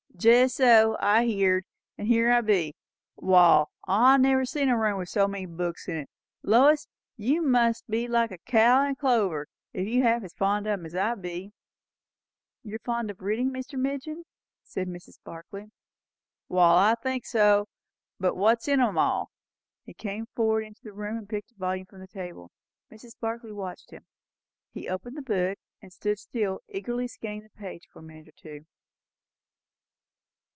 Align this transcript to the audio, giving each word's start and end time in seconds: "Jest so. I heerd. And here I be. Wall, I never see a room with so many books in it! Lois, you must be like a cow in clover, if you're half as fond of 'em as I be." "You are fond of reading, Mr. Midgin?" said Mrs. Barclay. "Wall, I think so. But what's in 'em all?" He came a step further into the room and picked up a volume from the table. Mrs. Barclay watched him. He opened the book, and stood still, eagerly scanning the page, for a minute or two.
"Jest 0.21 0.57
so. 0.57 0.97
I 0.99 1.25
heerd. 1.25 1.65
And 1.97 2.07
here 2.07 2.29
I 2.31 2.41
be. 2.41 2.75
Wall, 3.15 3.71
I 3.87 4.17
never 4.19 4.45
see 4.45 4.61
a 4.61 4.77
room 4.77 4.99
with 4.99 5.09
so 5.09 5.27
many 5.27 5.47
books 5.47 5.87
in 5.89 5.95
it! 5.95 6.11
Lois, 6.43 6.87
you 7.17 7.41
must 7.41 7.87
be 7.89 8.07
like 8.07 8.29
a 8.29 8.37
cow 8.37 8.85
in 8.85 8.93
clover, 8.93 9.47
if 9.73 9.87
you're 9.87 10.03
half 10.05 10.23
as 10.23 10.35
fond 10.35 10.67
of 10.67 10.73
'em 10.73 10.85
as 10.85 10.93
I 10.95 11.15
be." 11.15 11.53
"You 12.61 12.75
are 12.75 12.85
fond 12.85 13.09
of 13.09 13.19
reading, 13.21 13.49
Mr. 13.51 13.79
Midgin?" 13.79 14.21
said 14.61 14.87
Mrs. 14.87 15.17
Barclay. 15.23 15.71
"Wall, 16.47 16.77
I 16.77 16.93
think 17.01 17.25
so. 17.25 17.67
But 18.19 18.35
what's 18.35 18.67
in 18.67 18.79
'em 18.79 18.99
all?" 18.99 19.31
He 19.85 19.95
came 19.95 20.25
a 20.25 20.25
step 20.27 20.35
further 20.35 20.61
into 20.61 20.83
the 20.83 20.93
room 20.93 21.17
and 21.17 21.27
picked 21.27 21.51
up 21.51 21.55
a 21.55 21.59
volume 21.59 21.87
from 21.87 21.99
the 22.01 22.07
table. 22.07 22.51
Mrs. 22.91 23.19
Barclay 23.19 23.53
watched 23.53 23.89
him. 23.89 24.05
He 24.71 24.87
opened 24.87 25.17
the 25.17 25.23
book, 25.23 25.57
and 25.81 25.91
stood 25.91 26.19
still, 26.19 26.59
eagerly 26.67 27.07
scanning 27.07 27.41
the 27.41 27.49
page, 27.49 27.87
for 27.91 27.99
a 27.99 28.03
minute 28.03 28.27
or 28.27 28.33
two. 28.33 28.67